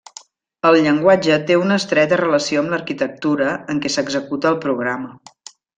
[0.69, 5.17] El llenguatge té una estreta relació amb l'arquitectura en què s'executa el programa.